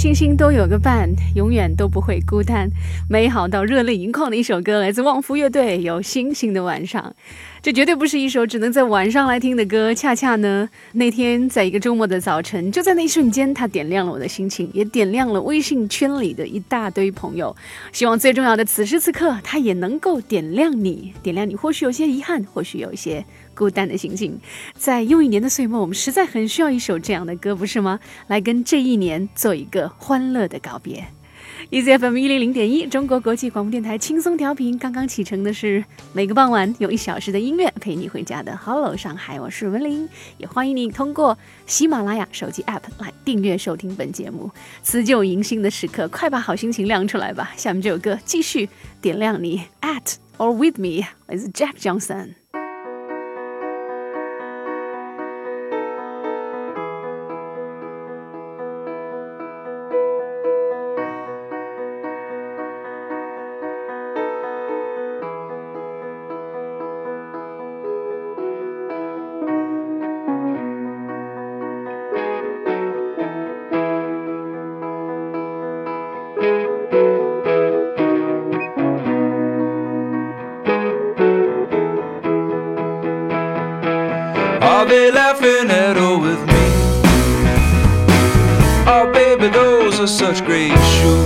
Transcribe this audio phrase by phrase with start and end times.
[0.00, 2.70] 星星都有个伴，永远都不会孤单。
[3.06, 7.14] 美好到热泪盈眶的一首歌，来自旺福乐队，《有星星的晚上》。
[7.60, 9.92] 这绝对不是一首只能在晚上来听的歌。
[9.92, 17.54] 恰恰呢，那天在一个周末的早晨，就在那一瞬间，它点亮了我的心情，也点亮了微信圈里的一大堆朋友。
[17.92, 21.54] 希望最重要的此时此刻，它也能够点亮你，点亮你。
[21.54, 23.22] 或许有些遗憾，或许有一些。
[23.54, 24.38] 孤单的心情。
[24.74, 28.00] 在又一年的岁末，我们实在很需要一首这样的歌，不是吗？
[28.28, 31.06] 来跟这一年做一个欢乐的告别。
[31.68, 40.08] E Z F M 一零零点一，中国国际广播电台轻松调频，刚刚启程的是每个傍晚用一小时的音乐陪你回家的 Hello 上海，我是文玲，
[40.38, 41.36] 也欢迎你通过
[41.66, 44.50] 喜马拉雅手机 App 来订阅收听本节目。
[44.82, 47.52] 辞旧迎新的时刻，快把好心情亮出来吧！
[47.56, 48.68] 下面这首歌继续
[49.02, 52.39] 点亮你，At or with me is Jack Johnson。
[90.06, 91.19] Such great shoes.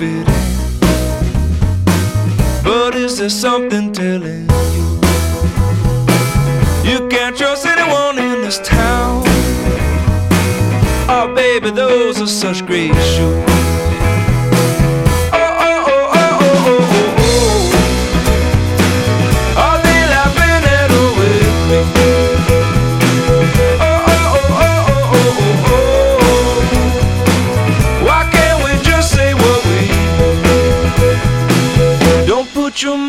[0.00, 0.50] Trying to fit in.
[2.64, 5.00] But is there something telling you?
[6.90, 9.22] You can't trust anyone in this town.
[11.08, 13.79] Oh, baby, those are such great shoes.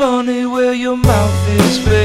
[0.01, 2.00] Money where your mouth is, baby.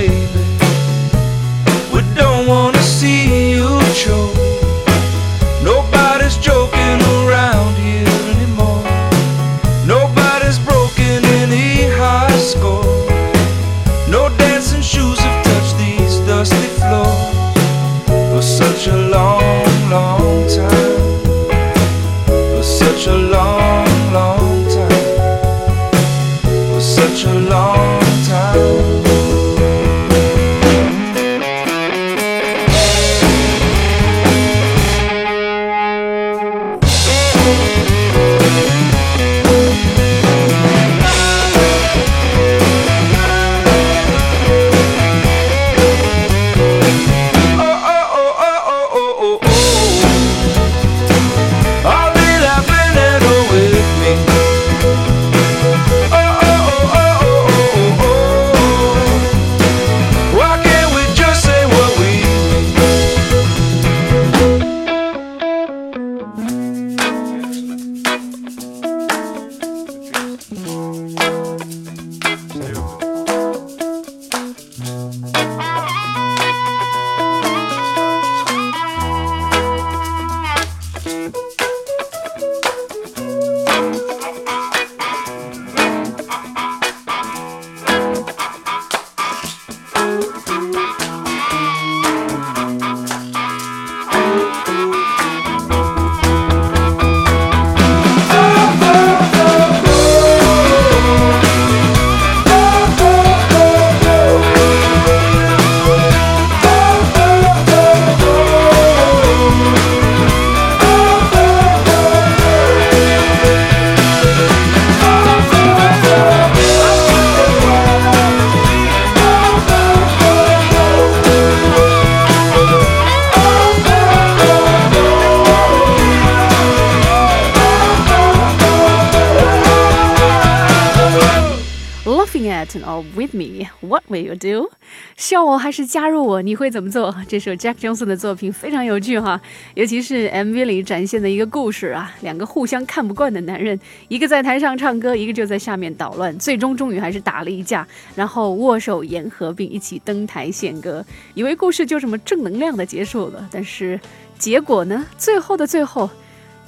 [134.47, 134.71] do？
[135.17, 136.41] 笑我还是加入我？
[136.41, 137.15] 你会怎么做？
[137.27, 139.41] 这首 Jack Johnson 的作品非常有趣哈，
[139.75, 153.99] 尤其是 MV 里展现的一个故事啊，两个互相看不惯的男人，一个在台上唱歌，一个就在下面捣乱，最终终于还是打了一架，然后握手言和，并一起登台献歌，以为故事就这么正能量的结束了，但是
[154.39, 155.05] 结果呢？
[155.19, 156.09] 最后的最后。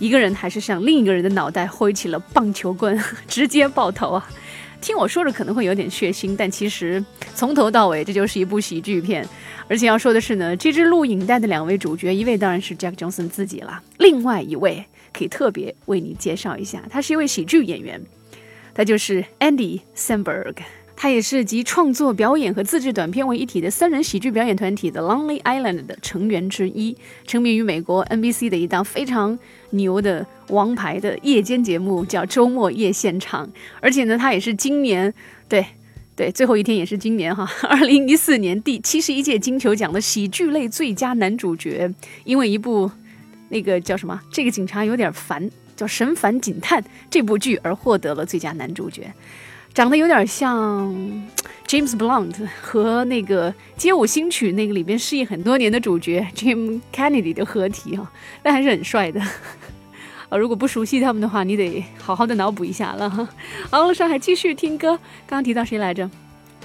[0.00, 4.30] 一个人还是向另一个人的脑袋挥起了棒球棍， 直接爆头啊！
[4.80, 7.04] 听我说着可能会有点血腥，但其实
[7.34, 9.26] 从头到尾这就是一部喜剧片。
[9.68, 18.00] 而且要说的是呢，这支录影带的两位主角，一位当然是 Jack Johnson 自己了，另外一位可以特别为你介绍一下，他是一位喜剧演员，
[18.72, 20.54] 他就是 Andy Samberg。
[21.00, 29.38] 他也是集创作、表演和自制短片为一体的三人喜剧表演团体的 Lonely Island 的成员之一，成名于美国 NBC 的一档非常
[29.70, 33.46] 牛的王牌的夜间节目，叫《周末夜现场》。
[33.80, 35.12] 而且呢，他也是今年
[35.48, 35.64] 对
[36.16, 41.92] 对最后一天也是今年哈， 二零一四年第七十一届金球奖的喜剧类最佳男主角，
[42.24, 42.90] 因为一部
[43.50, 49.12] 那个叫什么“这个警察有点烦”叫《神烦警探》这部剧而获得了最佳男主角。
[49.78, 50.92] 长得有点像
[51.64, 58.10] James Blunt 和那个《街舞新曲》那个里边饰演很多年的主角 Jim Kennedy 的合体哈，
[58.42, 59.20] 但还是很帅的。
[60.30, 63.28] 啊，如果不熟悉他们的话，你得好好的脑补一下了哈。
[63.70, 64.96] 好了，上海继续听歌，
[65.28, 66.10] 刚刚提到谁来着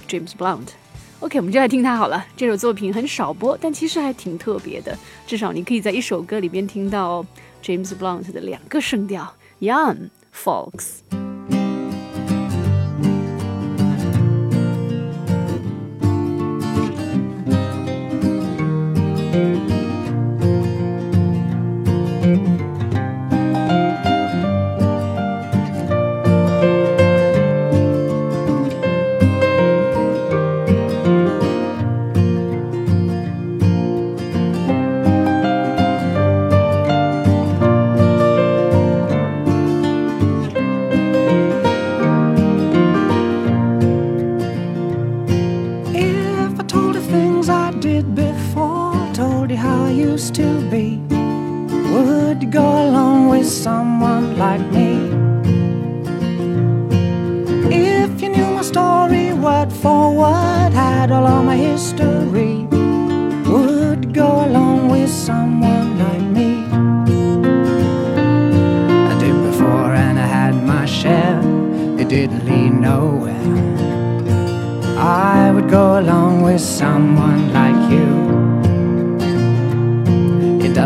[0.10, 0.70] ？James Blunt。
[1.20, 2.26] OK，我们就来听他好了。
[2.36, 7.24] 这首作品很少播，但其实还挺特别的，至少你可以在一首歌里边听到
[7.64, 11.23] James Blunt 的两个声调，Young Folks。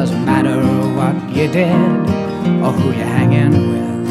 [0.02, 0.62] doesn't matter
[0.96, 1.74] what you did
[2.64, 4.10] or who you're hanging with.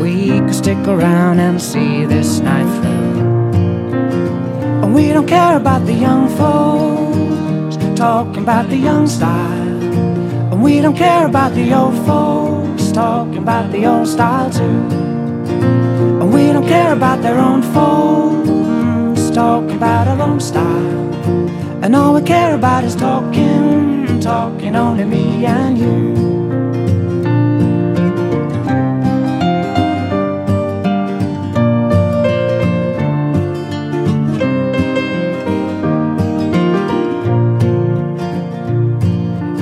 [0.00, 3.52] We could stick around and see this night through.
[4.82, 9.82] And we don't care about the young folks talking about the young style.
[10.50, 14.80] And we don't care about the old folks talking about the old style too.
[16.20, 21.12] And we don't care about their own folks talking about our own style.
[21.84, 26.14] And all we care about is talking talking only me and you.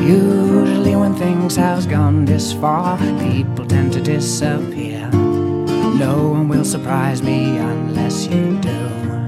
[0.06, 5.08] Usually, when things have gone this far, people tend to disappear.
[5.10, 9.21] No one will surprise me unless you do.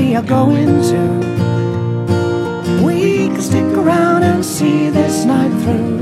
[0.00, 1.02] We are going to.
[2.86, 5.98] We can stick around and see this night through.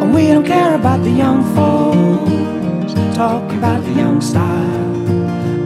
[0.00, 4.84] And we don't care about the young folks talking about the young style.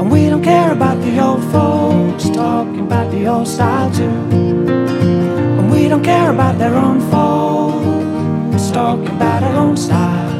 [0.00, 4.18] And we don't care about the old folks talking about the old style too.
[5.58, 10.30] And we don't care about their own folks talking about our own style.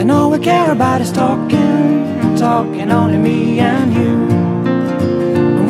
[0.00, 4.09] And all we care about is talking, talking only me and you.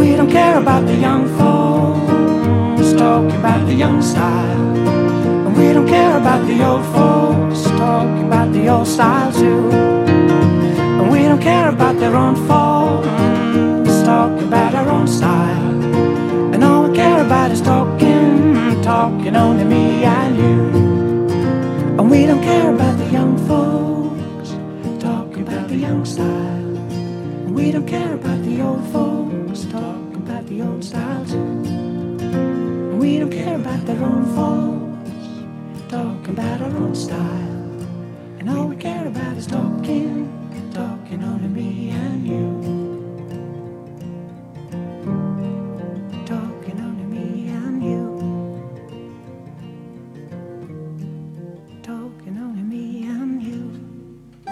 [0.00, 4.78] We don't care about the young folks talking about the young style.
[5.46, 9.70] And we don't care about the old folks talking about the old style too.
[9.70, 15.84] And we don't care about their own folks talking about our own style.
[16.54, 20.60] And all we care about is talking, talking only me and you.
[21.98, 24.48] And we don't care about the young folks
[24.98, 26.76] talking about the young style.
[27.44, 28.39] And we don't care about
[30.50, 31.38] the old style too.
[31.38, 35.28] And we don't care about their own folks
[35.88, 37.18] talking about our own style.
[38.40, 40.28] And all we care about is talking,
[40.72, 42.60] talking only me and you.
[46.26, 48.18] Talking only me and you.
[51.84, 53.70] Talking only me and you.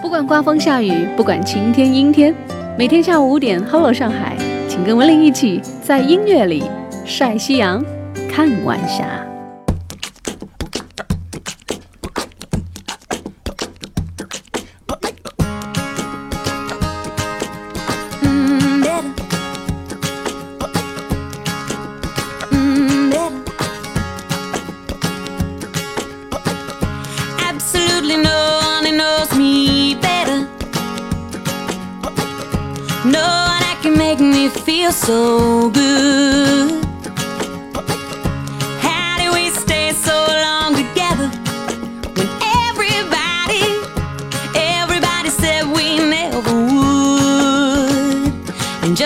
[0.01, 2.33] 不管刮风下雨，不管晴天阴天，
[2.77, 4.37] 每天下午五点，Hello 上海，
[4.69, 6.69] 请跟文玲一起在音乐里
[7.03, 7.83] 晒夕阳，
[8.29, 9.28] 看晚霞。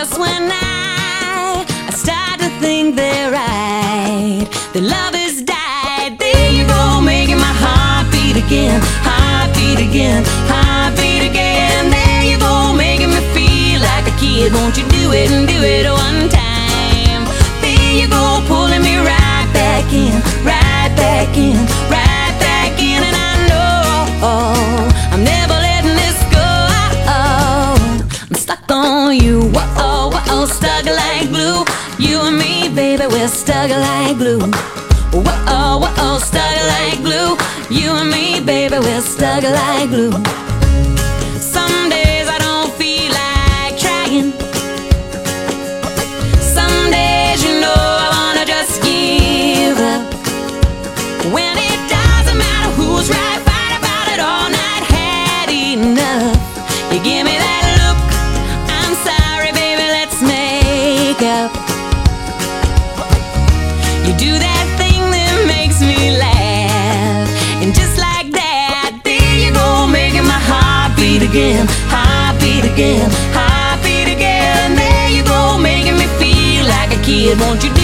[0.04, 6.20] Just when I, I start to think they're right, the love has died.
[6.20, 11.90] There you go, making my heart beat again, heart beat again, heart beat again.
[11.90, 14.52] There you go, making me feel like a kid.
[14.52, 16.03] Won't you do it and do it one
[33.14, 34.40] we're stuck like glue.
[35.14, 37.38] Whoa, whoa, stuck like glue.
[37.70, 40.43] You and me, baby, we're stuck like glue.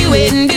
[0.10, 0.49] waiting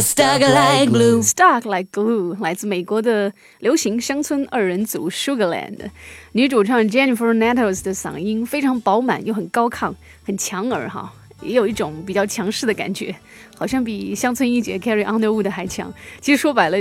[0.00, 1.22] stuck like glue.
[1.22, 5.90] Stuck Like Glue 来自美国的流行乡村二人组 Sugarland，
[6.32, 13.14] 女主唱 Jennifer Nettles 的嗓音非常饱满又很高亢，很强耳哈，也有一种比较强势的感觉，
[13.56, 15.92] 好像比乡村一姐 Carrie Underwood 还强。
[16.20, 16.78] 其实说白了，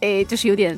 [0.00, 0.76] 诶，就是有点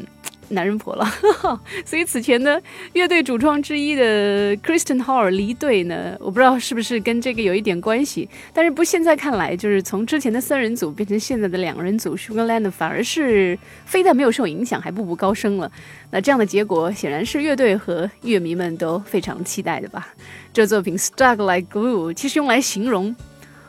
[0.49, 1.07] 男人婆了。
[1.85, 2.61] 所以此前呢，
[2.93, 8.29] 乐队主创之一的 Kristen Hall 离队呢，我不知道是不是跟这个有一点关系。
[8.53, 15.71] 但是不，现在看来，就是从之前的三人组变成现在的两人组 Sugarland，反而是非但没有受影响，还步步高升了。
[16.11, 20.15] 那这样的结果，显然是乐队和乐迷们都非常期待的吧。
[20.53, 23.15] 这作品 Stuck Like Glue 其实用来形容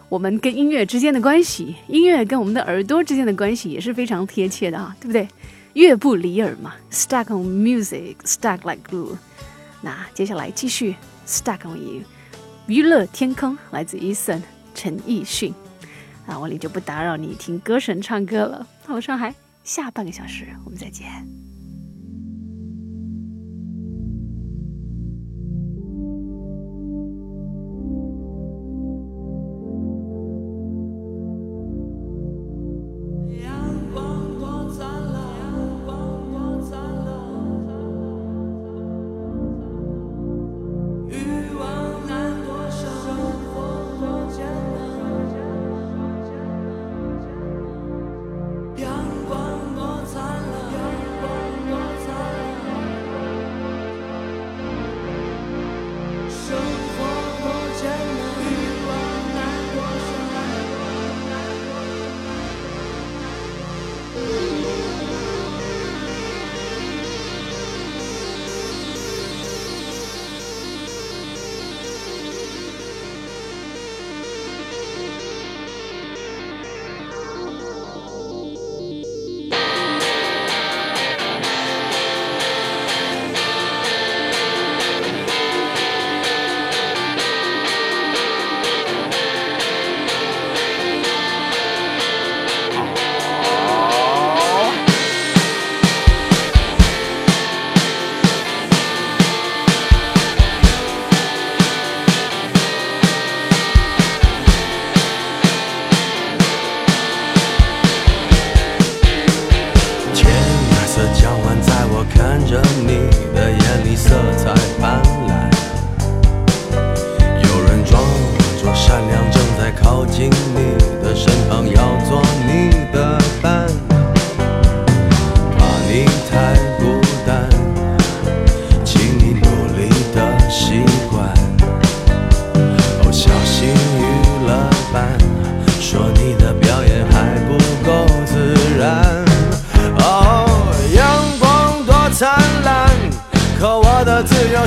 [0.08, 5.28] 我们跟音乐之间的关系，音乐跟我们的耳朵之间的关系也是非常贴切的啊，对不对？
[5.78, 9.16] 乐不离耳嘛，stuck on music，stuck like glue。
[9.82, 10.96] 那接下来继续
[11.28, 12.02] stuck on you，
[12.66, 14.42] 娱乐天空来自 Eason
[14.74, 15.54] 陈奕迅。
[16.26, 18.68] 那我里就不打扰你听歌神唱歌了。
[18.88, 21.47] 那我上海下半个小时我们再见。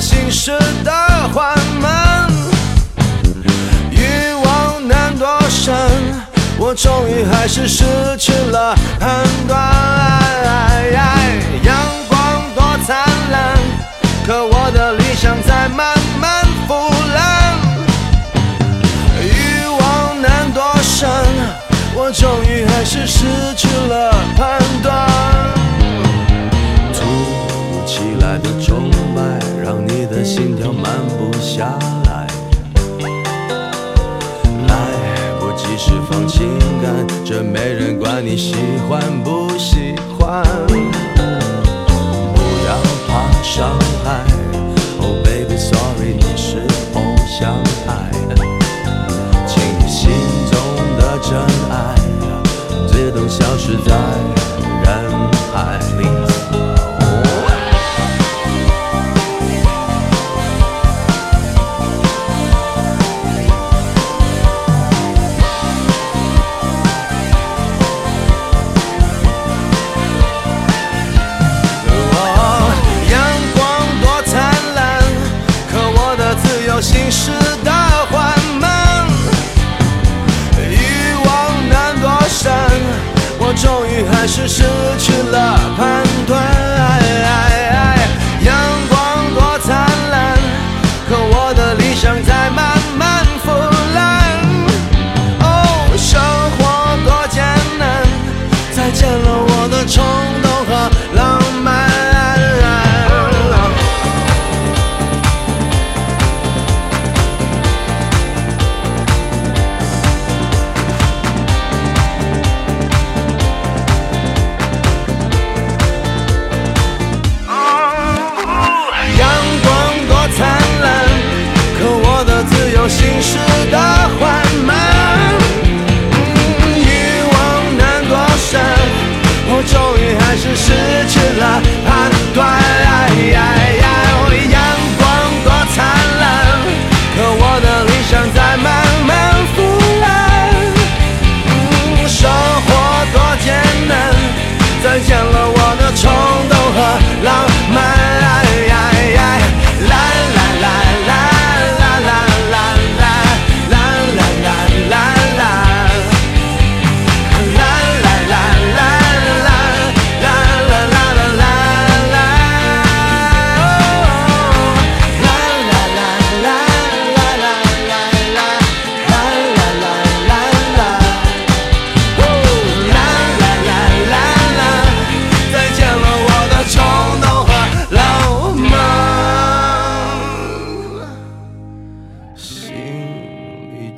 [0.01, 0.93] 行驶的
[1.35, 2.27] 缓慢，
[3.91, 5.77] 欲望难躲闪，
[6.59, 7.85] 我终于还是失
[8.19, 9.59] 去了判断。
[11.63, 11.77] 阳
[12.09, 12.97] 光多灿
[13.31, 13.59] 烂，
[14.27, 16.75] 可我的理想在慢慢腐
[17.15, 17.59] 烂。
[19.21, 21.11] 欲望难躲闪，
[21.95, 25.10] 我终于还是失去了判断。
[30.41, 32.27] 心跳慢不下来。
[34.67, 34.75] 来
[35.39, 38.55] 不及释放情感，这没人管你喜
[38.89, 39.80] 欢不喜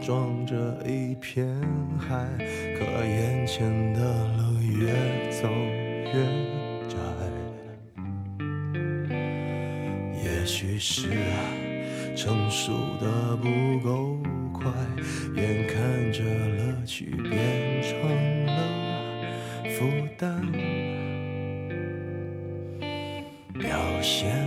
[0.03, 1.47] 装着一片
[1.97, 2.27] 海
[2.77, 4.01] 可眼前的
[4.37, 6.13] 路越走越
[6.89, 6.97] 窄。
[10.25, 11.09] 也许是
[12.17, 14.19] 成熟的不够
[14.53, 14.73] 快
[15.37, 18.69] 眼看着乐趣变成了
[19.79, 19.87] 负
[20.19, 20.43] 担。
[23.61, 24.42] 表现